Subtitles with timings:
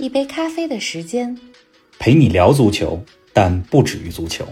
[0.00, 1.38] 一杯咖啡的时间，
[1.98, 2.98] 陪你聊足球，
[3.34, 4.46] 但不止于足球。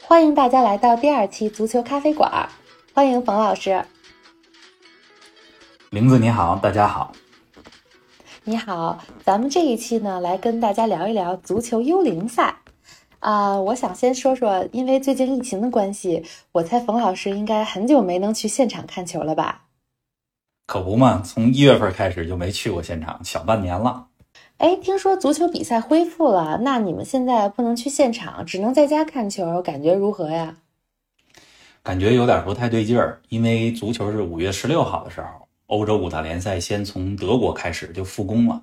[0.00, 2.48] 欢迎大家来到第二期足球咖啡馆，
[2.92, 3.84] 欢迎冯老师。
[5.90, 7.12] 玲子你好，大家好。
[8.42, 12.52] 你好，咱们这一期呢，来跟大家聊一聊足球幽灵赛。
[13.20, 19.66] 啊，我想先说说，因为最近疫情的关系，我猜冯老师应该很久没能去现场看球了吧？
[20.72, 24.06] 可不嘛，从一月份开始就没去过现场，小半年了。
[24.56, 30.56] 哎，听说足球比赛恢复了，那你们现在不能去现场，只能在家看球，感觉如何呀？
[31.82, 38.62] 感觉有点不太对劲儿，因为足球是五月十六号的时候，欧洲五大联赛先从德国开始就复工了，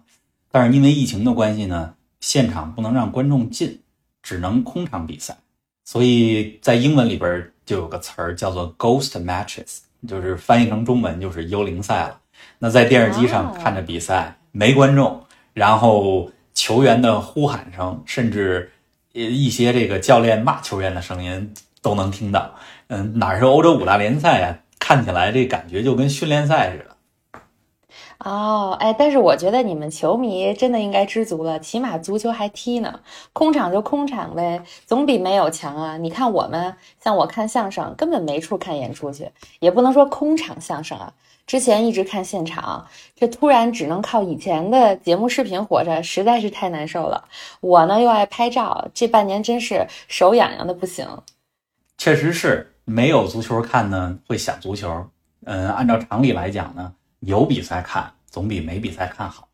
[0.50, 3.80] 但是因为疫情的关系呢，现场不能让观众进。
[4.24, 5.38] 只能空场比赛，
[5.86, 12.20] 所以在英文里边就有个词儿叫做 ghost matches，就是翻译成中文就是幽灵赛了。
[12.60, 18.72] 那在电视机上看着比赛，没观众，然后球员的呼喊声，甚至
[19.14, 22.56] 呃一些这个教练骂球员的声音都能听到。
[22.88, 24.60] 嗯，哪是欧洲五大联赛啊？
[24.80, 26.89] 看起来这感觉就跟训练赛似的。
[28.26, 33.00] 哦，哎，但是我觉得你们球迷真的应该知足了，起码足球还踢呢，
[33.32, 35.96] 空场就空场呗，总比没有强啊。
[35.98, 41.14] 你看我们，像我看相声，根本没处看演出去，也不能说空场相声啊。
[41.48, 47.24] 之前一直看现场，这突然只能靠以前的节目视频活着，实在是太难受了。
[47.62, 51.08] 我呢又爱拍照，这半年真是手痒痒的不行。
[51.98, 55.08] 确实是没有足球看呢，会想足球。
[55.46, 56.94] 嗯，按照常理来讲呢。
[57.20, 59.48] 有比赛看总比没比赛看好，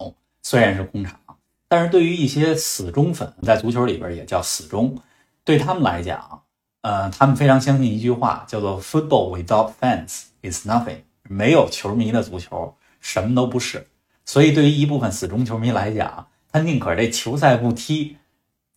[0.43, 1.19] 虽然是空场，
[1.67, 4.95] 但是对于一些死忠粉，在足球里边也叫死忠，
[5.43, 6.43] 对他们来讲，
[6.81, 13.87] 呃，他们非常相信一句话，叫做 “Football without fans is nothing”，没有球迷的足球什么都不是。
[14.25, 18.17] 所以，对于一部分死忠球迷来讲，他宁可这球赛不踢，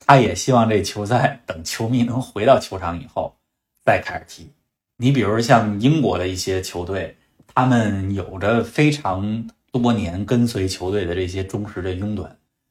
[0.06, 3.36] 他也希望这球赛等球迷能回到球场以后
[3.84, 4.50] 再开始踢。
[4.96, 7.16] 你比如像英国的一些球队。
[7.58, 12.24] 他们有着非常多年跟随球队的这些忠实的拥趸，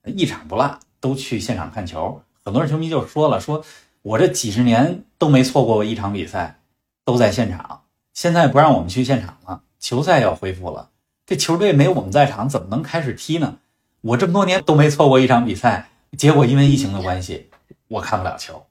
[0.06, 2.22] 一场不落都去现场看球。
[2.46, 3.62] 很多人球迷就说了：“说
[4.02, 6.60] 我这几十年都没错过过一场比赛，
[7.04, 7.82] 都在现场。
[8.14, 10.90] 现在不让我们去现场了，球赛要恢复了，
[11.26, 13.58] 这球队没我们在场，怎么能开始踢呢？
[14.00, 17.50] 我这么多年都没错过一场比赛，结果因为疫情的关系，
[17.90, 18.66] 我看不了球。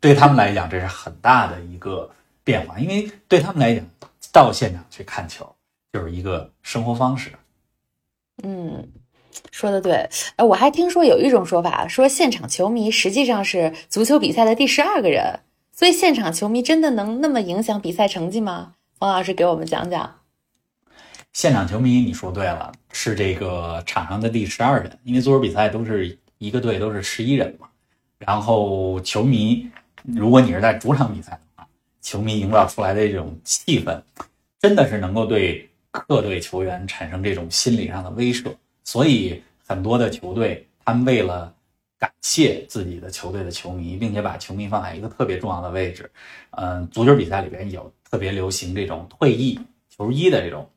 [0.00, 2.10] 对他们来讲，这是很大的一个
[2.42, 3.86] 变化，因为对他们来讲，
[4.32, 5.48] 到现场去看球。”
[5.92, 7.32] 就是一个生活方式。
[8.42, 8.88] 嗯，
[9.50, 10.08] 说的对。
[10.36, 15.40] 哎，我还听说有一种说法，说现场球迷实际上是足球比赛的第十二个人。
[15.72, 18.74] 所以，现场球迷真的能那么影响比赛成绩吗？
[18.98, 20.20] 王老师给我们讲讲。
[21.32, 24.98] 现场球迷，你说对了，是这个场上的第十二人。
[25.04, 27.66] 因为足球比赛都是一个队都是十一人嘛。
[28.18, 29.70] 然后，球迷，
[30.04, 31.66] 如果你是在主场比赛的话，
[32.02, 34.02] 球迷营造出来的这种气氛，
[34.60, 35.69] 真的是能够对。
[35.90, 41.52] 客队球员产生这种心理上的威慑，所以很多的球队，他们为了
[41.98, 46.10] 感谢自己的球队的球迷，并且把球迷放在一个特别重要的位置，
[46.52, 49.58] 嗯，足球比赛里边有特别流行这种退役
[49.88, 50.68] 球衣的这种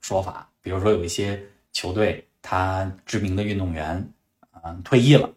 [0.00, 1.42] 说法，比如说有一些
[1.72, 4.08] 球队，他知名的运动员，
[4.62, 5.28] 嗯，退役了，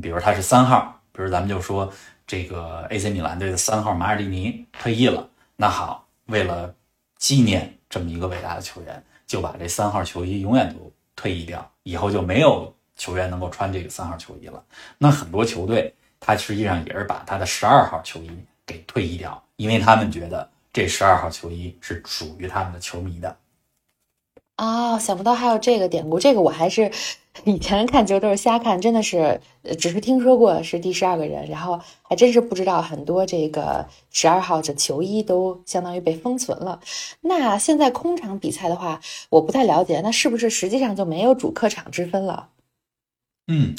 [0.00, 1.92] 比如他是三号，比如咱们就说
[2.26, 6.72] 这个 AC 米兰队的三号马尔蒂尼退役了，那好，为了
[7.18, 7.76] 纪念。
[7.92, 14.64] 这么一个伟大的球员，就把这三号球衣永远都退役掉，以后就没有球员能够穿这个三号球衣了。
[14.96, 18.30] 那很多球队，他实际上也是把他的十二号球衣
[18.64, 23.36] 给退役掉，因为他们觉得这十二号球衣是属于他们的球迷的。
[24.62, 26.88] 哦，想不到还有这个典故，这个我还是
[27.42, 29.40] 以前看球都是瞎看，真的是
[29.76, 36.78] 只是听说过是第十二个人，然后还真是不知道很多这个十二号的球衣都相当于被封存了。
[37.22, 39.00] 那现在空场比赛的话，
[39.30, 42.48] 我不太了解，那是不是实际上就没有主客场之分了？
[43.48, 43.74] 嗯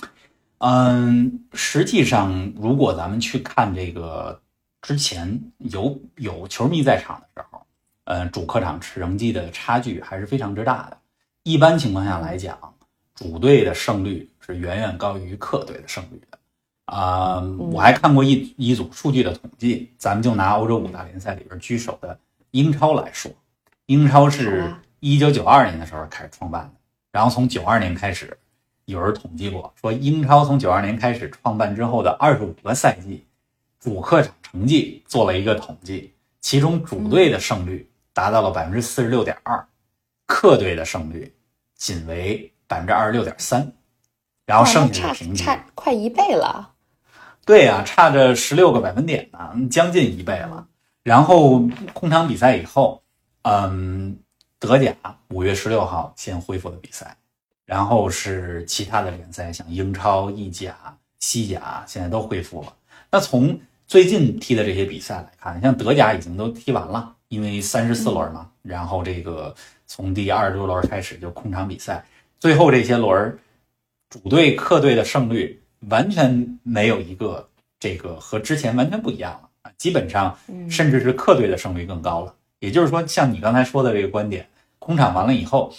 [0.57, 4.41] 嗯，实际上如果咱们去看这个
[4.81, 7.52] 之前有有球迷在场的时候。
[8.05, 10.97] 呃，主客场成绩的差距还是非常之大的。
[11.43, 12.57] 一般情况下来讲，
[13.15, 16.37] 主队的胜率是远远高于客队的胜率的。
[16.85, 22.19] 啊、我还看过一一组数据的统计，咱们就拿欧洲五大联赛里边居首的
[22.51, 23.31] 英超来说，
[23.85, 26.73] 英超是啊一九九二年的时候开始创办的，
[27.11, 28.37] 然后从九二年开始，
[28.85, 33.25] 有人统计过，说英超从九二年开始创办之后的二十五个赛季，
[33.79, 39.67] 主客场成绩做了一个统计，其中主队的胜率达到了百分之四十六点二，
[40.25, 41.35] 客队的胜率
[41.75, 43.73] 仅为百分之二十六点三，
[44.45, 46.71] 然后剩差下的平局，差快一倍了。
[47.45, 50.67] 对呀、差着十六个百分点呢，将近一倍了。
[51.03, 51.61] 然后
[51.91, 53.03] 空场比赛以后，
[53.41, 54.17] 嗯，
[54.59, 54.95] 德甲
[55.27, 57.17] 五月十六号先恢复了比赛，
[57.65, 62.73] 然后是其他的联赛，像英超、意甲、西甲，现在都恢复了。
[63.11, 63.59] 那从
[63.93, 69.53] 最近踢的这些比赛来看，像德甲已经都踢完了，因为三十四轮嘛，然后这个
[69.85, 72.03] 从第二十多轮开始就空场比赛，
[72.39, 73.37] 最后这些轮儿，
[74.09, 77.47] 主队、客队的胜率完全没有一个
[77.79, 82.33] 这个和之前完全不一样了啊，基本上嗯甚至是客队的胜率更高了。
[82.61, 84.49] 也就是说，像你刚才说的这个观点，
[84.79, 85.71] 空场完了以后，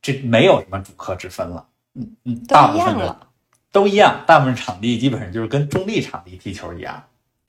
[0.00, 3.26] 这没有什么主客之分了，嗯嗯，大部分的。
[3.72, 7.02] 都一样，大部分场地基本上就是跟中立场地踢球一样。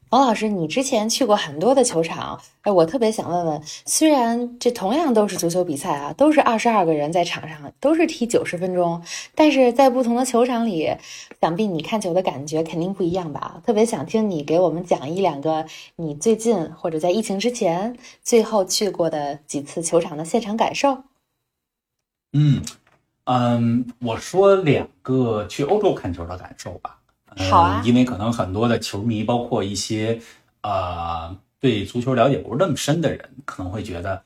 [0.10, 9.02] 王老师，你之前去过很多的球场，哎，我特别想问问，虽然这同样都是足球比赛啊，都是二十二个人在场上，都是踢九十分钟，
[9.36, 10.90] 但是在不同的球场里，
[11.42, 13.62] 想必你看球的感觉肯定不一样吧？
[13.66, 15.66] 特别想听你给我们讲一两个
[15.98, 21.04] 你最近或者在疫情之前最后去过的几次球场的现场感受。
[22.32, 22.62] 嗯
[23.26, 26.97] 嗯，我说两个去欧洲看球的感受吧。
[27.38, 30.20] 呃好啊因为可能很多的球迷，包括一些
[30.62, 34.22] 呃对足球了解不是那么深的人，可能会觉得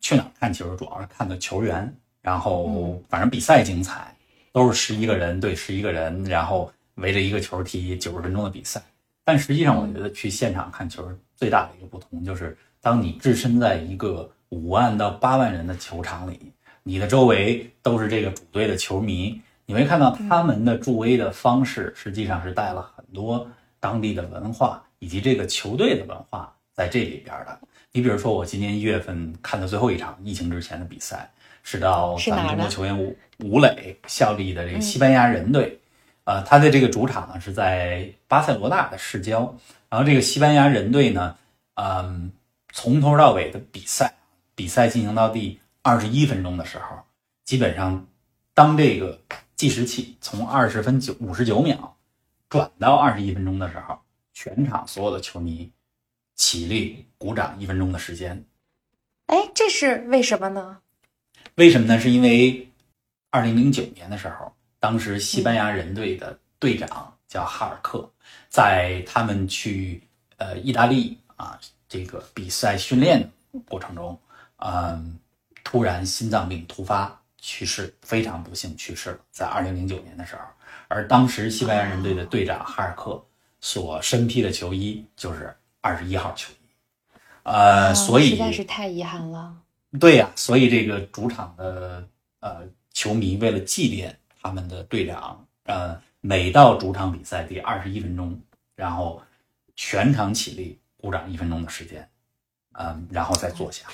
[0.00, 4.14] 去哪儿看球主要是看个球员，然后嗯反正比赛精彩，
[4.52, 8.82] 都是十一个人对十一个人，然后围着一个球踢九十分钟的比赛。
[9.24, 11.04] 但实际上，我觉得去现场看球
[11.34, 16.52] 最大的一个不同就是，当你置身在一个五万到八万人的球场里，
[16.84, 23.46] 你的周围都是这个主队的球迷，你没看到他们的助威的方式，实际上是带了很多
[23.80, 27.58] 当地的文化以及这个球队的文化在这里边的。
[27.92, 31.28] 你比如说，我今年一月份看的最后一场疫情之前的比赛，
[31.62, 35.80] 是到咱们中国球员吴吴磊效力的这个西班牙人队。
[36.24, 39.54] 呃，他的这个主场呢是在巴塞罗那的市郊，
[39.88, 41.36] 然后这个西班牙人队呢，
[41.74, 42.30] 嗯，
[42.72, 44.12] 从头到尾的比赛，
[44.54, 46.98] 比赛进行到第二十一分钟的时候，
[47.44, 48.06] 基本上
[48.54, 49.18] 当这个
[49.56, 51.96] 计时器从二十分九五十九秒
[52.48, 53.98] 转到二十一分钟的时候，
[54.34, 55.72] 全场所有的球迷
[56.34, 58.44] 起立鼓掌一分钟的时间。
[59.26, 60.78] 哎，这是为什么呢？
[61.54, 61.98] 为什么呢？
[61.98, 62.68] 是因为
[63.30, 68.12] 二零零九年的时候，当时西班牙人队的队长叫哈尔克，
[68.50, 70.02] 在他们去
[70.36, 71.58] 呃意大利啊
[71.88, 73.30] 这个比赛训练
[73.66, 74.20] 过程中，
[74.56, 75.18] 嗯，
[75.64, 80.42] 突然心脏病突发去世，非常不幸去世了，在二零零九年的时候。
[80.88, 83.24] 而当时西班牙人队的队长哈尔克
[83.60, 86.56] 所身披的球衣就是二十一号球衣，
[87.44, 89.56] 呃，啊所以实在是太遗憾了。
[90.00, 92.04] 对呀、所以这个主场的
[92.40, 98.38] 呃球迷为了纪念他们的队长，呃，每到主场比赛第二十一分钟，
[98.74, 99.22] 然后
[99.76, 102.08] 全场起立鼓掌一分钟的时间，
[102.72, 103.86] 嗯、然后再坐下。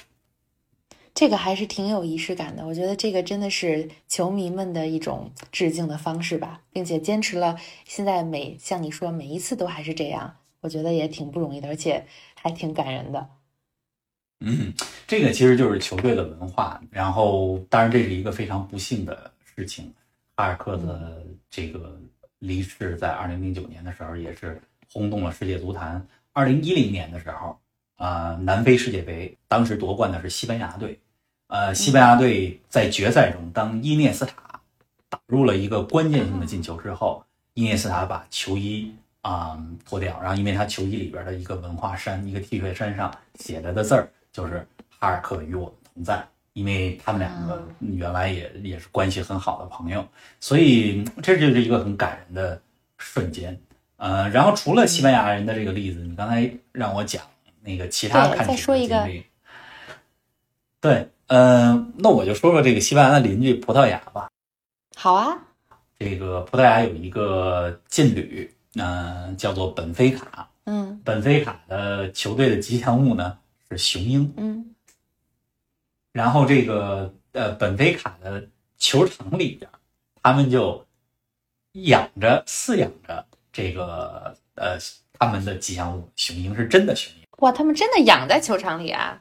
[1.15, 12.05] 这个还是挺有仪式感的，我觉得这个真的是球迷们的一种致敬的方式吧，并且坚持了现在每像你说每一次都还是这样，我觉得也挺不容易的，而且
[12.35, 13.29] 还挺感人的。
[14.41, 14.73] 嗯，
[15.07, 16.83] 这个其实就是球队的文化。
[16.91, 19.95] 然后，当然这是一个非常不幸的事情，
[20.35, 22.01] 哈尔克的这个
[22.41, 26.05] 离世在二零零九年的时候也是轰动了世界足坛。
[26.33, 27.57] 二零一零年的时候，
[28.03, 30.99] 呃，南非世界杯当时夺冠的是西班牙队，
[31.47, 34.35] 呃，西班牙队在决赛中，当伊涅斯塔
[35.09, 39.57] 打入了一个关键性的进球之后，伊涅斯塔把球衣啊、
[39.89, 44.67] 脱掉，然后因为他球衣里边的一个文化衫，一个 T 恤衫上写着的字儿就是
[44.99, 50.05] “哈尔克与我们同在”，因为他们两个原来也也是关系很好的朋友，
[50.41, 52.61] 所以这就是一个很感人的
[52.99, 53.57] 瞬间。
[53.97, 57.23] 呃，然后除了西班牙人的这个例子，你刚才让我讲
[57.65, 59.27] 那个其他看再说一个经历，
[60.81, 64.29] 对，呃，那我就说说这个西班牙的邻居葡萄牙吧。
[64.97, 65.39] 好啊，
[65.99, 70.49] 这个葡萄牙有一个劲旅，呃，叫做本菲卡。
[70.65, 73.37] 嗯本菲卡的球队的吉祥物呢
[73.69, 74.33] 是雄鹰。
[74.37, 74.75] 嗯
[76.13, 79.69] 然后这个呃，本菲卡的球场里边，
[80.23, 80.87] 他们就
[81.73, 84.79] 养着饲养着这个呃
[85.15, 89.21] 他们的吉祥物雄鹰，是真的雄鹰，哇，他们真的养在球场里啊？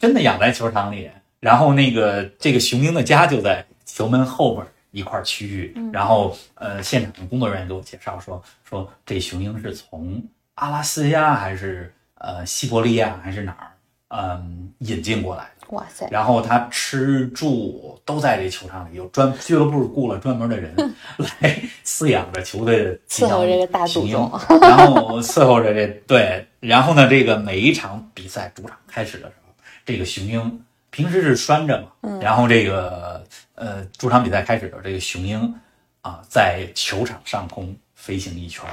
[0.00, 1.08] 真的养在球场里。
[1.38, 5.74] 然后那个这个雄鹰的家就在球门后边一块区域。
[5.92, 10.20] 然后呃，现场的工作人员给我介绍说说这雄鹰是从
[10.56, 13.70] 阿拉斯加还是呃西伯利亚还是哪儿
[14.08, 15.66] 嗯引进过来的。
[15.70, 16.08] 哇塞！
[16.10, 20.74] 然后他吃住都在这球场里，有专俱乐部雇了专门的人
[21.18, 29.52] 来饲养着球队的伺候这个大祖宗，然后伺候着这对，然后呢，这个每一场比赛主场开始的时候，
[29.84, 35.54] 这个雄鹰平时是拴着嘛，然后这个呃主场比赛开始的这个雄鹰
[36.00, 38.64] 啊，在球场上空飞行一圈，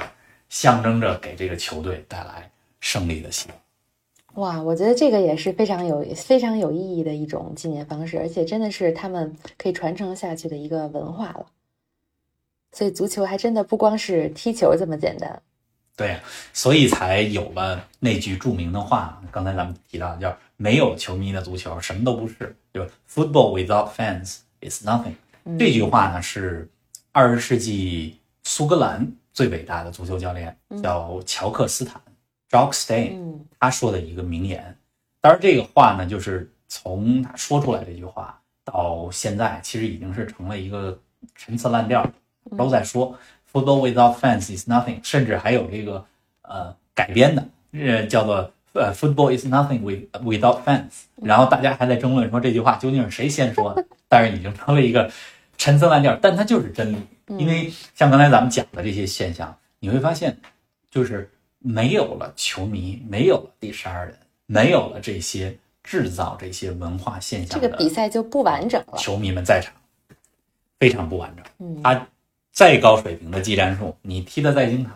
[0.48, 2.50] 象征着给这个球队带来
[2.80, 3.58] 胜利的希望。
[4.34, 11.46] 哇，我觉得这个也是非常有非常有意义的一种纪念方式，而且真的是他们可以传承下去的一个文化了。
[12.72, 15.40] 所以足球还真的不光是踢球这么简单。
[15.96, 16.18] 对，
[16.52, 25.14] 所以才有了那句著名的话，刚才咱们提到的，叫“没有球迷的足球什么都不是”，对吧？Football without fans is nothing。
[25.58, 26.68] 这句话呢是
[27.12, 32.00] 二十世纪苏格兰最伟大的足球教练叫乔克斯坦。
[32.50, 34.76] Jock Stein，他说的一个名言，
[35.20, 40.96] 当然这个话呢，就是从他说出来这句话到现在，其实已经是成了一个
[41.34, 42.08] 陈词滥调，
[42.56, 43.18] 都在说
[43.54, 46.04] “Football without fans is nothing”，甚至还有这个
[46.42, 55.10] 呃改编的，呃叫做呃 “Football is nothing with without fans”，然后大家还在争论说这句话究竟是谁先说的，但是已经成了一个
[55.56, 56.96] 陈词滥调，但它就是真理，
[57.38, 60.36] 因为像刚才咱们讲的这些现象，你会发现
[60.90, 61.30] 就是。
[61.66, 68.98] 没有了球迷，没有了第十二人，没有了这些制造这些文化现象，这个比赛就不完整了。
[68.98, 69.72] 球迷们在场，
[70.78, 71.42] 非常不完整。
[71.60, 72.06] 嗯，他
[72.54, 74.90] 再高水平的技战术，你踢得再精彩，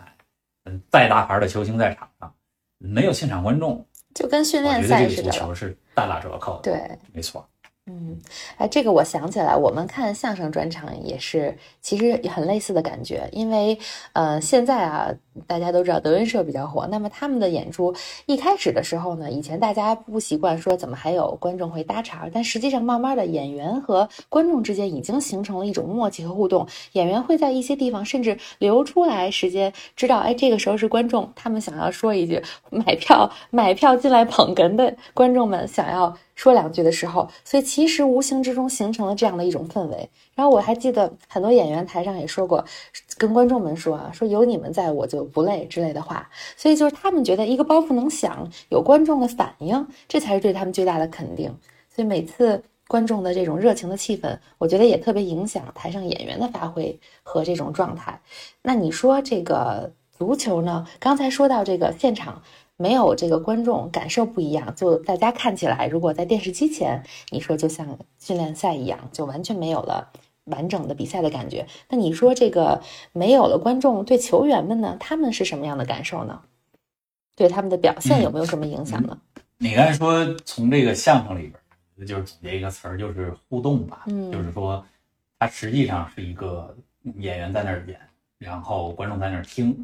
[0.63, 2.33] 嗯，再大牌的球星在场上，
[2.77, 3.85] 没有现场观众，
[4.15, 6.61] 就跟训练赛似的，足球是大打折扣。
[6.63, 7.45] 对，没错。
[7.89, 8.15] 嗯，
[8.57, 13.27] 哎，这个我想起来，我们看相声专场也是，其实也很类似的感觉。
[13.31, 13.75] 因为，
[14.13, 15.11] 呃，现在啊，
[15.47, 17.91] 大家都知道德云社比较火，那么他们的演出
[18.27, 26.67] 一开始的时候呢，以前大家不习惯说怎么还有观众会搭茬，但实际上慢慢的，演员和观众之间已经形成了一种默契和互动。
[26.91, 36.15] 演员会在一些地方甚至留出来时间，知道哎，这个时候是观众，他们想要说一句，买票买票进来捧哏的观众们想要。
[36.39, 40.09] 说两句的时候，所以其实无形之中形成了这样的一种氛围。
[40.33, 42.63] 然后我还记得很多演员台上也说过，
[43.17, 46.29] 跟观众们说啊，说有你们在我就不累之类的话。
[46.55, 51.53] 所以就是他们觉得一个包袱能响，有观众的反应，这才是对他们最大的肯定。
[51.93, 58.17] 所以每次观众的这种热情的气氛，我觉得也特别影响台上演员的发挥和这种状态。
[58.61, 60.87] 那你说这个足球呢？
[61.01, 62.41] 刚才说到这个现场。
[62.81, 70.09] 没有这个观众感受不一样，就大家看起来，如果在电视机前，你说就像训练赛一样，就完全没有了
[70.45, 71.67] 完整的比赛的感觉。
[71.89, 72.81] 那你说这个
[73.11, 76.39] 没有了观众，对球员们呢，他们是什么样的感受呢？
[77.35, 79.19] 对他们的表现有没有什么影响呢？
[79.57, 81.51] 你刚才说从这个相声里
[81.97, 84.05] 边，就是总结一个词儿，就是互动吧。
[84.07, 84.81] 嗯，就是说，
[85.37, 86.73] 它实际上是一个
[87.17, 87.99] 演员在那儿演。
[88.39, 89.77] 然后观众在那儿听，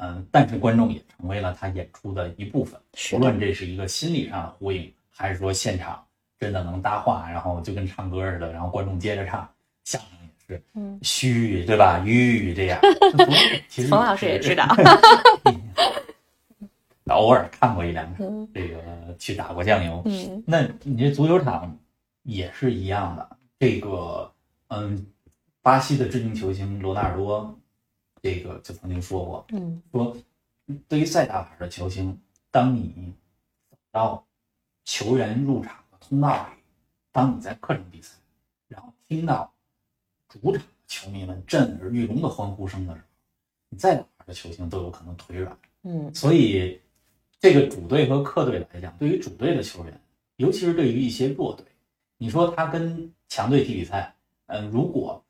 [0.00, 2.78] 嗯，但是观众也成为了他演出的一部分。
[3.14, 6.04] 无论这是一个心理上的呼应，还是说现场
[6.36, 9.48] 真的能搭话，然后就跟唱歌似的，然后观众接着唱，
[9.84, 12.02] 相声也是，嗯，嘘，对吧？
[12.04, 12.80] 吁这样。
[13.68, 14.66] 其实冯老师也知道，
[17.06, 18.82] 偶尔看过一两场，这个
[19.16, 20.02] 去打过酱油。
[20.06, 21.78] 嗯，那你这足球场
[22.24, 23.36] 也是一样的。
[23.60, 24.28] 这个，
[24.70, 25.06] 嗯，
[25.62, 27.56] 巴西的知名球星罗纳尔多。
[28.22, 30.16] 这个就曾经说过，嗯，说
[30.86, 32.16] 对于再大牌的球星，
[32.52, 33.12] 当你
[33.68, 34.24] 走到
[34.84, 36.62] 球员入场的通道里，
[37.10, 38.14] 当你在客场比赛，
[38.68, 39.52] 然后听到
[40.28, 43.06] 主场球迷们震耳欲聋的欢呼声的时候，
[43.70, 45.58] 你再大牌的球星都有可能腿软。
[45.82, 46.80] 嗯，所以
[47.40, 50.00] 这个主队和客队来讲，对于主队的球员，
[50.36, 51.66] 尤其是对于一些弱队，
[52.18, 54.14] 你说他跟强队踢比赛，
[54.46, 55.20] 嗯，如果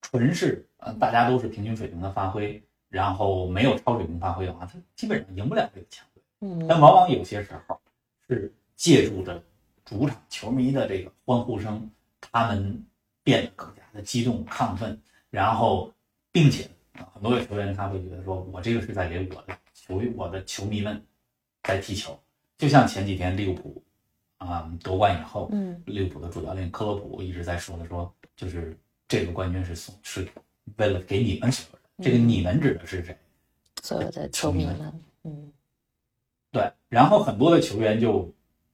[0.00, 0.64] 纯是。
[0.78, 6.22] 嗯，大家都是平均水平的发挥，然后没有超水平发挥的话，他基本上赢不了这个强队。
[6.40, 7.80] 嗯，但往往有些时候
[8.26, 9.42] 是借助着
[9.84, 12.84] 主场球迷的这个欢呼声，他们
[13.22, 15.92] 变得更加的激动亢奋，然后
[16.30, 21.04] 并且啊，很多的球员他会觉得说，我这个是在给我的球我的球迷们
[21.64, 22.18] 在踢球。
[22.56, 23.82] 就像前几天利物浦
[24.36, 30.28] 啊夺冠以后，嗯，利物浦的主教练克洛普一直在说的，说就是这个冠军是送是
[30.76, 31.82] 为了给你们所有人。
[32.00, 33.16] 这个你们指的是谁？
[33.82, 35.52] 所有的球迷们，嗯，
[36.50, 36.70] 对。
[36.88, 38.32] 然后很多的球员就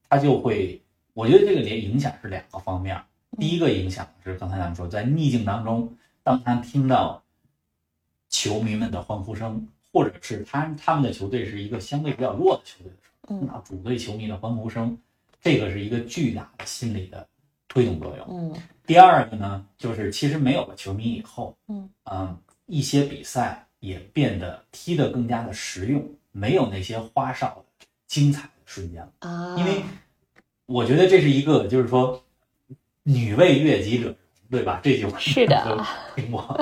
[0.09, 0.81] 他就会，
[1.13, 2.99] 我觉得这个连影响是两个方面。
[3.37, 5.91] 第一个影响是刚才咱们说，在逆境当中，
[6.23, 7.23] 当他听到
[8.29, 14.97] 球迷们的欢呼声，或者是他他们的球队是一个相对比较弱的球队的时候，听到主队球迷的欢呼声，
[15.41, 17.27] 这个是一个巨大的心理的
[17.75, 18.25] 推动作用。
[18.27, 18.59] 嗯。
[18.87, 27.47] 第二个呢，就是其实没有了球迷以后，嗯嗯，一些比赛也变得踢得更加的实用，没有那些花哨
[27.79, 29.55] 的精彩的瞬间了啊。
[29.59, 29.83] 因为
[30.65, 32.19] 我觉得这是一个，就是说。
[33.07, 34.15] 女为悦己者容，
[34.49, 34.79] 对吧？
[34.81, 36.59] 这句话是的，听过。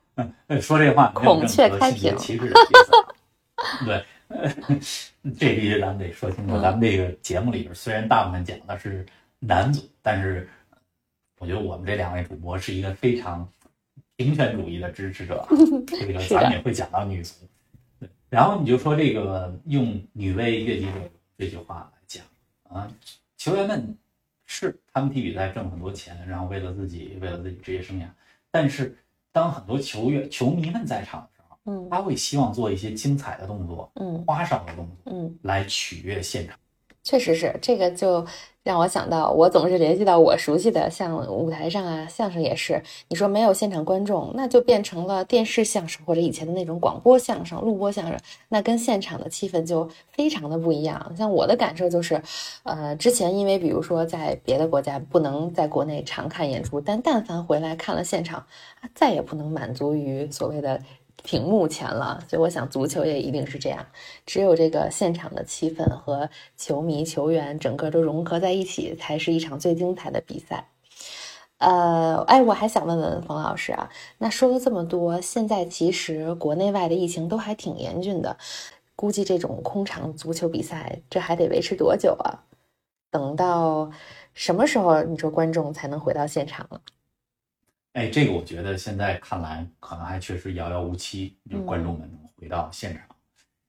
[0.58, 3.84] 说这话没有任何性别歧视的意思。
[3.84, 4.02] 对，
[5.38, 6.58] 这必须咱们得说清楚。
[6.62, 9.04] 咱们这个节目里边，虽然大部分讲的是
[9.42, 10.48] 男足，但是
[11.38, 13.48] 我觉得我们这两位主播是一个非常
[14.16, 15.46] 平权主义的支持者。
[15.86, 17.34] 这个咱们也会讲到女足。
[17.98, 22.24] 对，然后你就说这个用“女为悦己者容”这句话来讲
[22.68, 22.88] 啊，
[23.36, 23.96] 球员们。
[24.44, 28.04] 是，他们踢比赛挣很多钱，然后为了自己，为了自己职业生涯。
[28.50, 28.94] 但是，
[29.32, 36.58] 当很多球员、球迷们在场的时候，嗯，他会希望做一些精彩的动作，嗯，花哨的动作，嗯，来取悦现场。
[37.02, 38.26] 确实是这个，就
[38.64, 42.80] 让我想到，我总是联系到我熟悉的，像舞台上啊，相声也是。
[43.08, 48.16] 你说没有现场观众，那就变成了电视相声或者以前的那种广播相声、录播相声，
[48.48, 51.12] 那跟现场的气氛就非常的不一样。
[51.18, 52.22] 像我的感受就是，
[52.62, 58.46] 呃，之前因为比如说在别的国家不能在国内常看演出，但但凡回来看了现场，
[58.94, 60.80] 再也不能满足于所谓的。
[61.22, 63.86] 屏幕前了，所以我想足球也一定是这样，
[64.26, 70.68] 只有这个现场的气氛和球迷、球员整个都融合在一起，才是一场最精彩的比赛。
[71.58, 73.88] 呃，哎，我还想问问冯老师啊，
[74.18, 78.36] 那说了这么多，现在其实国内外的疫情都还挺严峻的，
[78.96, 82.42] 估计这种空场足球比赛这还得维持多久啊？
[83.12, 83.90] 等到
[84.34, 86.80] 什么时候你说观众才能回到现场了？
[87.92, 93.04] 哎，这个我觉得现在看来可能还确实遥遥无期，就观众们能回到现场，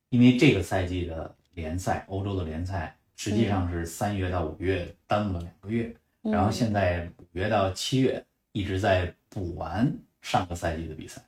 [0.08, 11.22] 因为这个赛季的联赛，欧洲的联赛实际上是三月到五月耽误了两个月，然后现在五月到七月一直在补完上个赛季的比赛，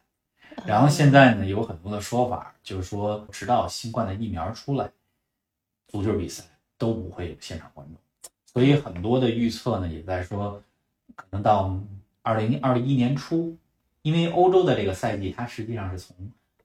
[0.66, 4.90] 然后现在呢有很多的说法，就是说直到新冠的疫苗出来，
[5.90, 6.46] 足球比赛
[6.78, 7.98] 都不会有现场观众，
[8.46, 10.64] 所以很多的预测呢也在说，
[11.14, 11.78] 可能到。
[12.26, 13.56] 二零二一年初，
[14.02, 16.16] 因为欧洲的这个赛季，它实际上是从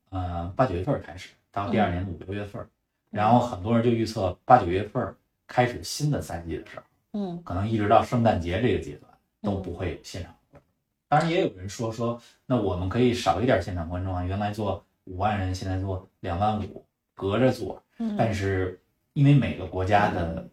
[0.08, 2.66] 呃八九月份开始，到第二年五六月份，
[3.10, 5.14] 然后很多人就预测八九月份
[5.46, 10.62] 开始新的赛季的时候，嗯，可能一直到圣诞节这个阶段都不会有现场观众。
[11.08, 16.82] 当然，也有人说说，那我们可以少一点现场观众啊，原来做五万人，现在做两万五，
[17.14, 17.82] 隔着做。
[18.16, 18.80] 但是
[19.12, 20.48] 因为每个国家的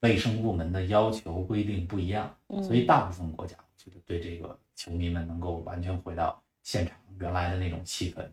[0.00, 2.28] 卫生部门的要求规定不一样，
[2.60, 3.56] 所以大部分国家。
[3.84, 8.24] 就是对这个球迷们能够完全回到现场原来的那种气氛，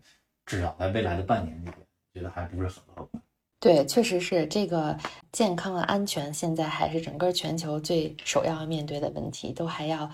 [0.45, 1.75] 至少在未来的半年里边，
[2.13, 3.23] 觉得还不是很乐观。
[3.59, 4.95] 对，确实是这个
[5.31, 10.09] 健康和安全，现在还是整个全球最首要面对的问题，都还要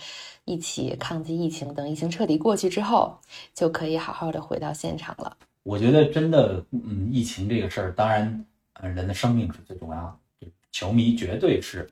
[0.45, 1.73] 一起抗击疫情。
[1.73, 3.19] 等疫情彻底过去之后，
[3.53, 5.37] 就可以好好的回到现场了。
[5.63, 8.45] 我觉得真的，嗯，疫情这个事儿，当然，
[8.75, 11.87] 嗯，人的生命是最重要的，球迷绝对是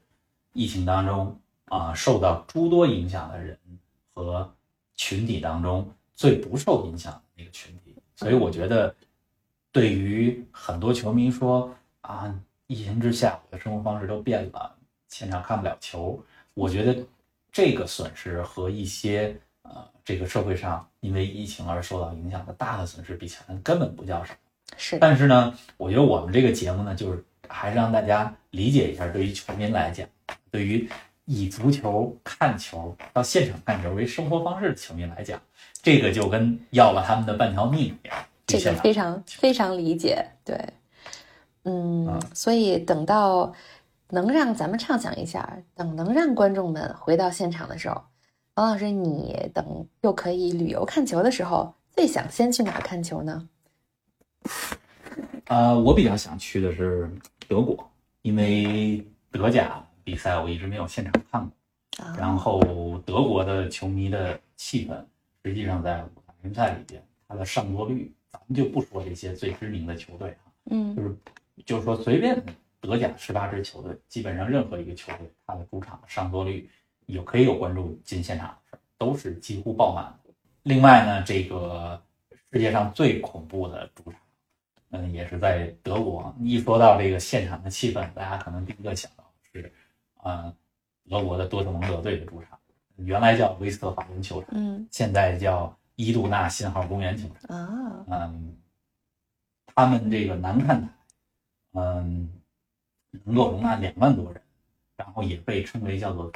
[0.54, 1.38] 疫情当中。
[1.66, 3.58] 啊，受到诸多影响的人
[4.14, 4.54] 和
[4.96, 8.94] 群体当中最不受影响的那个群体，所以我觉得，
[9.72, 12.34] 对于很多球迷说啊，
[12.68, 14.76] 疫情之下我的生活方式都变了，
[15.08, 16.24] 现场看不了球，
[16.54, 16.96] 我觉得
[17.52, 24.38] 这个损失和一些呃这个社会上因为疫情而受到影响的大的损失比起来，根本不叫什么。
[24.78, 30.08] 是，但是呢，我觉得我们这个节目呢，就是还是让大家理解一下，对于球迷来讲，
[30.52, 30.88] 对于。
[31.26, 35.42] 以足球看球到现场看球为生活方式的球迷来讲，
[35.82, 38.18] 这个就跟要了他们的半条命一样。
[38.46, 40.58] 这个非常非常理解，对，
[41.64, 43.54] 嗯，所以等到
[44.10, 48.04] 能让咱们畅想一下，等能让观众们回到现场的时候，
[48.56, 53.48] 王老师，你等又可以旅游看球的时候，最想先去哪看球呢？
[55.46, 57.10] 呃，我比较想去的是
[57.48, 57.90] 德国，
[58.24, 59.83] 因为德甲。
[60.04, 62.62] 比赛我一直没有现场看过，然后
[63.06, 65.04] 德国的球迷的气氛，
[65.44, 71.16] 实际上在五大联赛里边，它的上座率，咱们就不说这些最知名的球队啊，嗯，就是
[71.66, 72.42] 就是说随便
[72.82, 76.70] 德甲十八支球队，基本上任何一个球队，它的主场上座率
[77.06, 80.14] 有可以有观众进现场的事，都是几乎爆满。
[80.64, 82.02] 另外呢，这个
[82.52, 84.20] 世界上最恐怖的主场，
[84.92, 86.34] 嗯，也是在德国。
[86.42, 89.23] 一说到这个现场的气氛，大家可能第一个想到
[90.24, 90.56] 是，呃，
[91.10, 92.58] 德国的多特蒙德队的主场，
[92.96, 97.58] 原来叫威斯特法伦球场，嗯现在叫伊杜纳信号公园球场。
[97.58, 98.58] 啊，嗯，
[99.66, 100.90] 他们这个南看台，
[101.74, 102.30] 嗯，
[103.24, 104.42] 能够容纳两万多人，
[104.96, 106.32] 然后也被称为叫做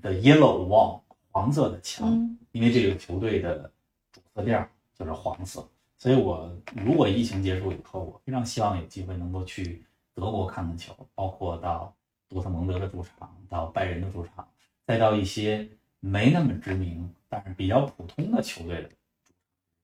[0.00, 1.00] the yellow wall
[1.30, 3.70] 黄色的墙，嗯因为这个球队的
[4.12, 5.66] 主色调就是黄色。
[5.96, 11.92] 所以我如果疫情结束以后，我非常希望有机会能够去德国看看球，包括到
[12.28, 14.46] 多特蒙德的主场，到拜仁的主场，
[14.86, 15.66] 再到一些
[16.00, 18.88] 没那么知名但是比较普通的球队的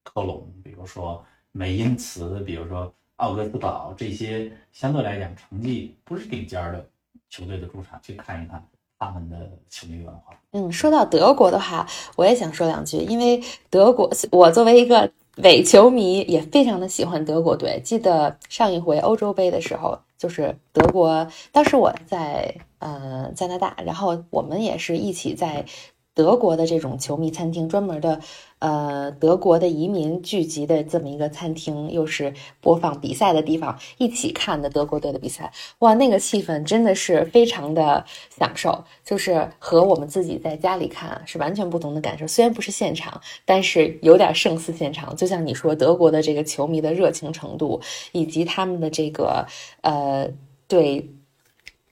[0.03, 6.87] 科隆，比如说美因茨，比如说奥格斯堡这些相对来讲成绩不是顶尖的
[7.31, 8.67] 球队的主场，去看一看
[8.99, 10.35] 他们的球迷文化。
[10.53, 17.81] 嗯，说到德国的话，我也想说两句，因为德国，我作为一个伪球迷，也非常的喜欢德国队。
[17.83, 25.67] 记得上一回欧洲杯的时候，就是德国，当时我在呃加拿大，然后我们也是一起在
[26.15, 28.23] 德国的这种球迷餐厅，专门的
[28.65, 35.53] 呃德国的移民聚集的这么一个餐厅，又是播放比赛的地方，一起看的德国队的比赛。
[35.81, 38.03] 哇，那个气氛真的是非常的
[38.39, 42.27] 享受，就是和我们自己在家里看是完全不同的感受。
[42.27, 45.15] 虽然不是现场，但是有点胜似现场。
[45.15, 47.79] 就像你说，德国的这个球迷的热情程度，
[48.13, 49.47] 以及他们的这个
[49.83, 50.27] 呃
[50.67, 51.07] 对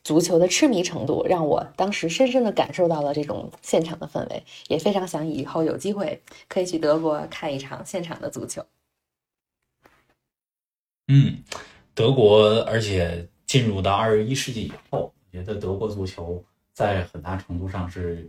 [0.04, 8.64] 足球的痴迷程度，让我当时深深的感受到了这种现场的氛围，也非常想以后有机会可以去德国看一场现场的足球。
[11.08, 11.42] 嗯，
[11.94, 18.28] 德国，而且进入到二十一世纪以后，我觉得德国足球在很大程度上是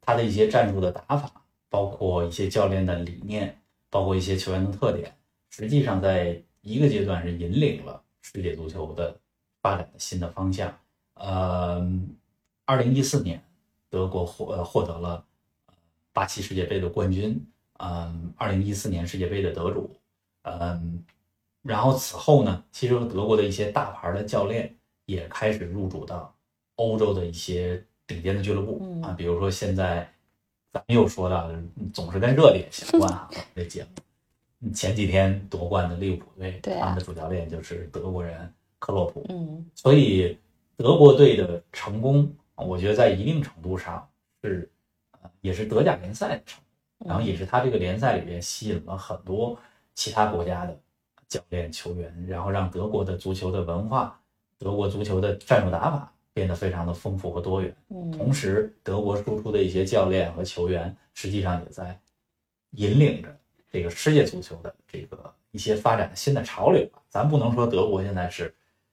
[0.00, 1.30] 它的一些战术的打法，
[1.70, 3.58] 包括一些教练的理念，
[3.88, 5.16] 包括一些球员的特点，
[5.50, 9.16] 实际上在一个阶段是引领了世界足球的
[9.62, 10.78] 发展的新的方向。
[11.24, 11.90] 呃，
[12.66, 13.42] 二零一四年，
[13.88, 15.24] 德国获呃获得了
[16.12, 17.42] 巴西世界杯的冠军，
[17.78, 19.90] 嗯，二零一四年世界杯的得主，
[20.42, 21.02] 嗯。
[21.62, 26.34] 然后此后呢，其实德国的一些大牌的教练也开始入主到
[26.74, 30.06] 欧洲的一些顶尖的俱乐部嗯啊，比如说现在
[30.70, 31.50] 咱们又说到，
[31.94, 34.70] 总是跟热点相 关啊，这节目。
[34.74, 40.36] 前几天夺冠的利物浦队，他们的主教练就是德国人克洛普，嗯所以
[40.76, 44.08] 德国队的成功，我觉得在一定程度上
[44.42, 44.70] 是，
[45.12, 46.62] 呃，也是德甲联赛的成
[46.98, 49.58] 功，然后也是他这个联赛里边吸引了很多
[49.94, 50.76] 其他国家的
[51.28, 54.20] 教练、球员，然后让德国的足球的文化、
[54.58, 57.74] 德国足球的战术打法变得非常的丰富和多元。
[57.90, 61.98] 嗯同时，德国输出的一些教练和球员，实际上也在
[62.70, 63.28] 引领着
[63.70, 67.00] 这个世界足球的这个一些发展的新的潮流吧。
[67.08, 68.52] 咱不能说德国现在是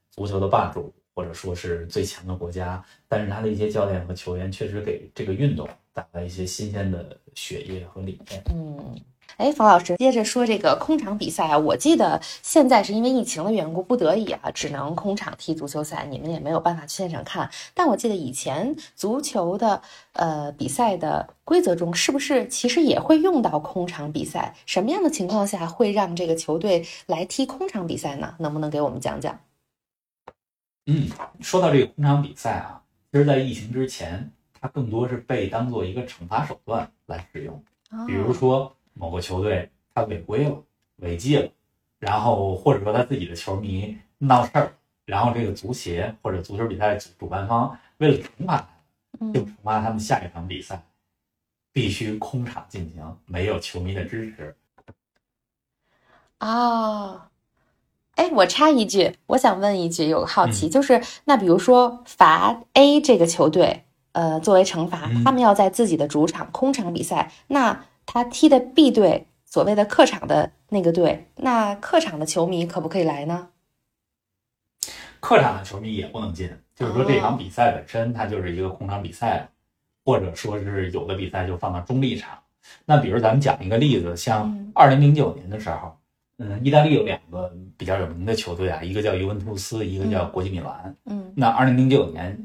[0.09, 8.41] 足球的霸主，或者说是最强的国家，但是他的一些教练和球员确实给这个运动带来一些新鲜的血液和理念。
[8.53, 8.95] 嗯。
[9.37, 17.49] 哎，冯老师，接着说这个空场比赛啊，我记得现在是因为疫情的缘故，不得已啊，只能空场踢足球赛，你们也没有办法去现场看。
[17.73, 19.81] 但我记得以前足球的
[20.13, 24.53] 呃比赛的规则中，是不是其实也会用到空场比赛？
[24.65, 28.35] 什么样的情况下会让这个球队来踢空场比赛呢？
[28.37, 29.39] 能不能给我们讲讲？
[30.93, 31.07] 嗯，
[31.39, 37.63] 说到这个空场比赛啊，其实，在疫情之前，它更多是被当做一个惩罚手段来使用。
[38.05, 40.61] 比如说某个球队他违规了、
[40.97, 41.49] 违纪了，
[41.97, 44.73] 然后或者说他自己的球迷闹事儿，
[45.05, 50.83] 然后这个足协或者足球比赛主主办方为了惩罚他，就嗯惩罚他们下一场比赛
[51.71, 54.53] 必须空场进行，没有球迷的支持。
[56.39, 57.30] 啊，
[58.21, 73.47] 哎，我插一句，我想问一句，有个好奇，嗯就是那比如说罚 A 这个球队，呃，作为惩罚，嗯他们要在自己的主场空场比赛，那他踢的 B 队，所谓的客场的那个队，那客场的球迷可不可以来呢？
[75.19, 79.49] 客场的球迷也不能进，就是说这场比赛本身它就是一个空场比赛，
[80.05, 82.37] 或者说是有的比赛就放到中立场。
[82.85, 85.97] 那比如咱们讲一个例子，像嗯二零零九年的时候，
[86.43, 90.95] 嗯，意大利有两个比较有名的球队啊，一个叫尤文图斯，一个叫国际米兰。
[91.05, 92.35] 嗯那二零零九年，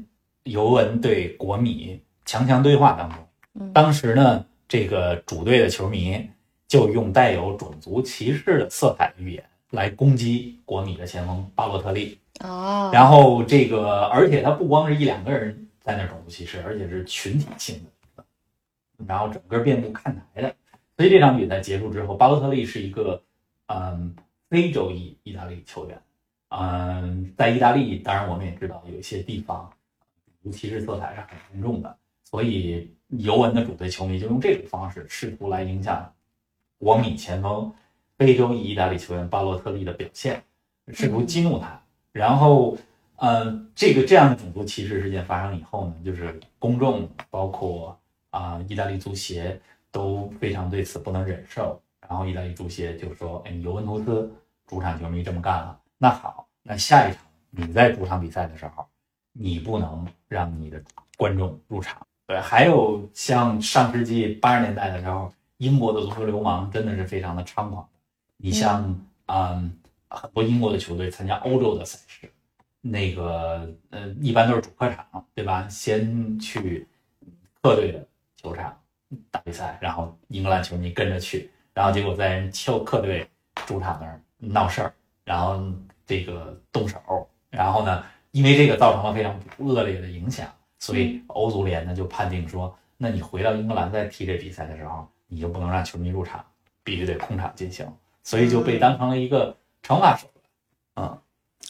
[0.43, 3.17] 尤文对国米强强对话当中，
[3.59, 6.29] 嗯当时呢，这个主队的球迷
[6.67, 12.19] 就用带有种族歧视的色彩的语言来攻击国米的前锋巴洛特利。
[12.41, 17.81] 哦，然后这个，而且他不光是一两个人在那种族歧视，而且是群体性
[18.15, 18.23] 的
[19.07, 20.53] 然后整个遍布看台的。
[20.95, 23.19] 所以这场比赛结束之后，巴洛特利是一个
[23.67, 24.15] 嗯
[24.49, 26.01] 非洲裔意大利球员。
[26.49, 29.69] 嗯，在意大利，当然我们也知道有一些地方，
[30.41, 36.09] 如歧视色彩是很严重的，所以尤文的主队球迷就用这种方式试图来影响
[36.77, 37.69] 国米前锋
[38.17, 40.41] 非洲裔意大利球员巴洛特利的表现，
[40.93, 41.81] 试图激怒他。
[42.13, 42.77] 然后，
[43.17, 47.99] 嗯，这个这样的种族歧视事件发生以后呢，就是公众包括
[48.29, 49.59] 啊意大利足协
[49.91, 51.81] 都非常对此不能忍受。
[52.09, 54.31] 然后意大利足协就说：“哎，尤文图斯
[54.65, 58.85] 主场球迷这么干了。”那好，那下一场你在主场比赛的时候，
[59.33, 60.81] 你不能让你的
[61.17, 62.05] 观众入场。
[62.27, 67.87] 对，还有像上世纪八十年代的时候，英国的足球流氓真的是非常的猖狂。
[68.35, 68.83] 你像，
[69.27, 69.75] 嗯，
[70.09, 72.29] 很多英国的球队参加欧洲的赛事，
[72.81, 75.67] 那个，呃，一般都是主客场，对吧？
[75.69, 76.87] 先去
[77.61, 78.77] 客队的球场
[79.31, 83.29] 打比赛，然后英格兰球迷跟着去，然后结果在人丘客队
[83.67, 84.91] 主场那儿闹事儿。
[85.23, 85.61] 然后
[86.05, 86.97] 这个动手，
[87.49, 90.47] 然后呢，因为这个造成了非常恶劣的影响，
[90.79, 96.41] 所以欧足联呢就判定说，那你回到英格兰再踢这比赛的时候，你就不能让球迷入场，
[96.81, 97.85] 必须得空场进行，
[98.23, 100.45] 所以就被当成了一个惩罚手段。
[100.95, 101.19] 嗯，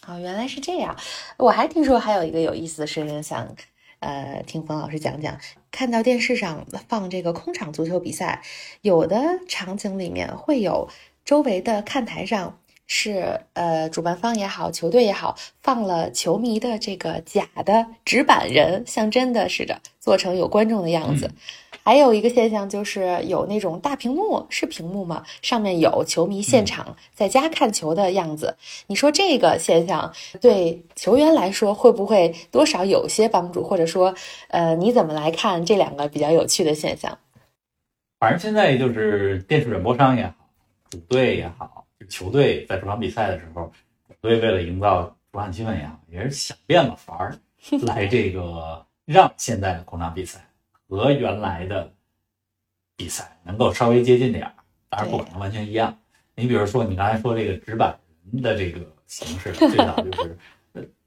[0.07, 0.95] 哦，原来是这样。
[1.37, 3.47] 我还听说还有一个有意思的事情，想
[3.99, 5.39] 呃听冯老师讲讲。
[5.71, 8.41] 看到电视上放这个空场足球比赛，
[8.81, 10.89] 有的场景里面会有
[11.23, 12.59] 周围的看台上。
[12.87, 21.29] 是呃，主办方也好，球队也好，放了球迷的这个假的纸板人，像真的似的，做成有观众的样子。
[21.83, 25.23] 还有一个现象就是有那种大屏幕，是屏幕吗？
[25.41, 28.57] 上面有球迷现场在家看球的样子。
[28.87, 33.63] 你说这个现象对球员来说会不会多少有些帮助？
[33.63, 34.13] 或者说，
[34.49, 37.17] 呃，你怎么来看这两个比较有趣的现象？
[38.19, 40.33] 反正现在就是电视转播商也好，
[40.89, 41.86] 主队也好。
[42.07, 43.71] 球队在主场比赛的时候，
[44.21, 47.37] 所以为了营造主场气氛也好，也是想变个法儿
[47.81, 50.39] 来这个让现在的空场比赛
[50.87, 51.91] 和原来的
[52.95, 54.53] 比赛能够稍微接近点儿，
[54.89, 55.97] 当然不可能完全一样。
[56.35, 57.97] 你比如说，你刚才说这个纸板
[58.31, 60.37] 人的这个形式， 最早就是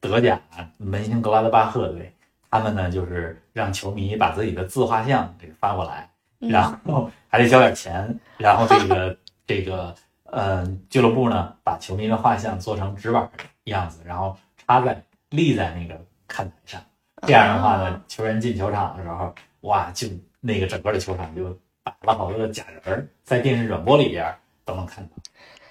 [0.01, 0.41] 德甲
[0.77, 2.15] 门兴格拉德巴赫队，
[2.51, 9.95] 他们呢就是让球迷把自己的自画像这个发过来，然后还得交点钱，然后这个这个。
[10.33, 16.81] 嗯，俱乐部呢把球迷的画像做成纸板的样子，然后插在立在那个看台上。
[17.23, 20.09] 这样的话呢，球员进球场的时候，哇，就
[20.41, 25.11] 那个整个的球场就摆了好多的假人，在电视转播里边都能看到。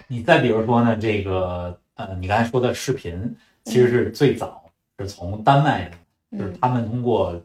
[0.07, 4.63] 你再比如说呢，这个呃，你刚才说的视频，其实是最早
[4.99, 5.89] 是从丹麦，
[6.31, 7.41] 就是他们通过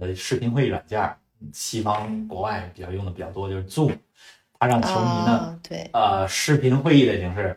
[0.00, 1.14] 呃视频会议软件，
[1.52, 3.96] 西方国外比较用的比较多，就是 Zoom。
[4.64, 7.54] 他让球迷呢，对，呃，视频会议的形式，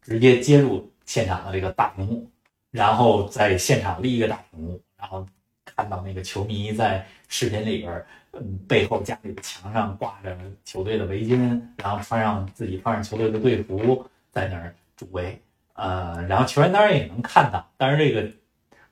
[0.00, 2.26] 直接接入现场的这个大屏幕，
[2.70, 5.26] 然后在现场立一个大屏幕，然后
[5.66, 10.34] 看到那个球迷在视频里边，嗯，背后家里的墙上挂着
[10.64, 15.38] 球队的围巾，然后穿上自己穿上球队的队服，在那儿助威，
[15.74, 18.26] 呃，然后球员当然也能看到，但是这个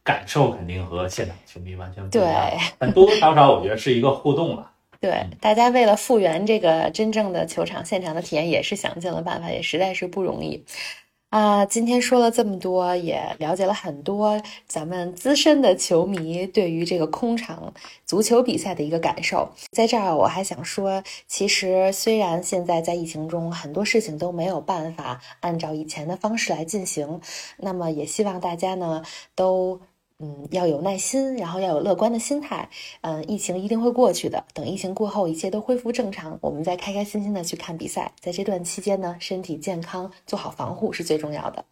[0.05, 4.71] 感受肯定和现场球迷完全不一样，但多多少少我觉得是一个互动了。
[5.01, 10.65] 对，大家为了复原这个真正的球场现场的体验，也是想尽了办法，也实在是不容易
[11.31, 11.65] 啊。
[11.67, 17.73] 今天说了这么多，也了解了很多咱们资深的球迷对于这个空场
[18.07, 19.49] 足球比赛的一个感受。
[19.71, 27.21] 在这儿，我还想说，其实虽然现在在疫情中，很多事情都没有办法按照以前的方式来进行，
[27.59, 29.03] 那么也希望大家呢
[29.35, 29.81] 都。
[30.19, 32.67] 嗯，要有耐心，然后要有乐观的心态。
[33.03, 34.43] 嗯，疫情一定会过去的。
[34.55, 38.11] 等疫情过后，一切都恢复正常，我们再开开心心的去看比赛。
[38.19, 41.67] 在这段期间呢，身体健康，做好防护是最重要的。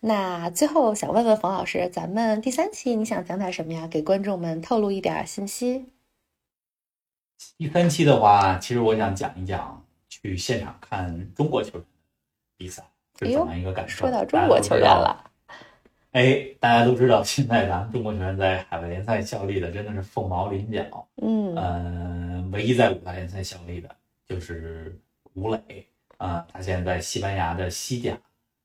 [0.00, 3.86] 那最后想问问冯老师，咱们第三期你想讲点什么呀？
[3.86, 5.86] 给观众们透露一点信息。
[7.56, 11.84] 第三期的话，其实我想讲一讲去现场看中国球员
[12.56, 12.82] 比赛
[13.20, 13.98] 是怎么一个感受。
[13.98, 15.30] 说到中国球员了。
[16.14, 21.08] 哎，大家都知道，现在咱们中国球员在海外联赛效力的真的是凤毛麟角。
[21.20, 23.90] 嗯，呃，唯一在五大联赛效力的
[24.24, 24.96] 就是
[25.32, 25.84] 吴磊
[26.18, 28.16] 啊，他现在在西班牙的西甲，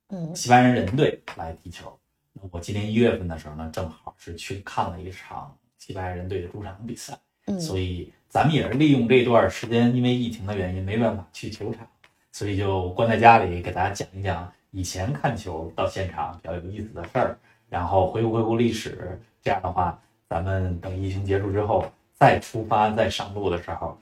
[0.10, 1.92] 嗯，西班牙人队来踢球。
[2.34, 7.18] 那我今年一月份的时候呢，正好是去看了一场西班牙人队的主场比赛。
[7.48, 11.88] 嗯，所以咱们也是利用这段时间，因为疫情的原因没办法去球场，
[12.32, 14.54] 所以就关在家里给大家讲一讲。
[14.72, 17.38] 以前看球到现场比较有意思的事儿，
[17.70, 23.98] 然后回顾回顾历史，这样的话，咱们等疫情结束之后再出发再上路的时候，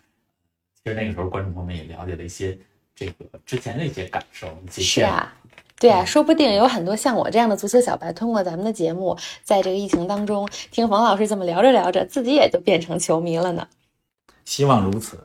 [0.83, 2.57] 其实那个时候观众朋友们也了解了一些
[2.95, 3.13] 这个
[3.45, 5.33] 之前的一些感受，一些是啊。
[5.79, 13.67] 对啊，说不定有很多像我这样的足球小白，通过咱们的节目，在这个疫情当中听冯老师这么聊着聊着，自己也就变成球迷了呢。
[14.47, 15.19] 希望如此。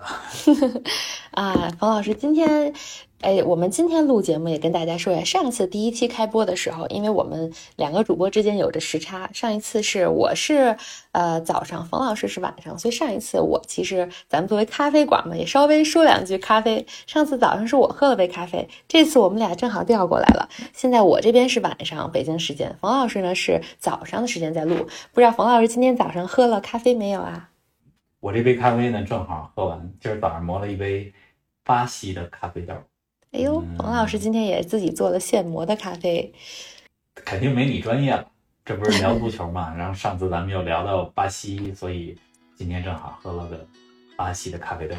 [1.30, 2.74] 啊，冯老师，今天，
[3.20, 10.76] 哎，我们今天录节目也跟大家说一下，上次第一期开播的时候，因为我们两个主播之间有着时差，上一次是我是
[11.12, 16.84] 呃早上，冯老师是晚上，所以上一次我其实咱们作为咖啡馆嘛，也稍微说两句咖啡。
[17.06, 20.48] 上次早上是我喝了杯咖啡，这次我们俩正好调过来了。
[20.72, 24.74] 现在我这边是晚上北京时间，冯老师呢是早上的时间在录，
[25.12, 27.50] 不知道冯老师今天早上喝了咖啡没有啊？
[28.22, 31.12] 我这杯咖啡呢正好喝完，今儿早上磨了一杯。
[31.64, 32.74] 巴西的咖啡豆，
[33.30, 36.32] 哎呦，冯老师今天也自己做了现磨的咖啡，
[37.14, 38.26] 肯定没你专业了。
[38.64, 39.72] 这不是聊足球嘛？
[39.76, 42.18] 然后上次咱们又聊到巴西，所以
[42.56, 43.64] 今天正好喝了个
[44.16, 44.96] 巴西的咖啡豆。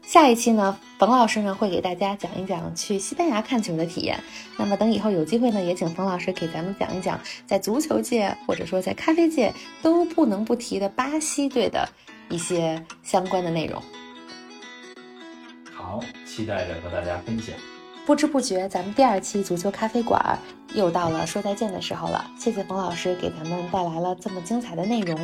[0.00, 4.18] 下一期呢，冯老师呢会给大家讲一讲去西班牙看球的体验。
[4.56, 11.86] 那么等以后有机会呢，也请冯老师给咱们讲一讲，在足球界或者说在咖啡界都不能不提的巴西队的
[12.28, 13.82] 一些相关的内容。
[15.72, 17.54] 好，期待着和大家分享。
[18.04, 20.38] 不知不觉，咱们第二期足球咖啡馆
[20.74, 22.24] 又到了说再见的时候了。
[22.38, 25.18] 谢谢冯老师给咱们带来了这么精彩的内容，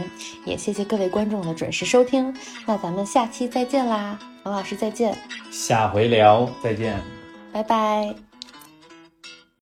[0.45, 2.35] 也谢谢各位观众的准时收听。
[2.67, 5.17] 那咱们下期再见啦，冯老师再见，
[5.53, 7.01] 下回聊再见，
[7.53, 8.32] 拜拜。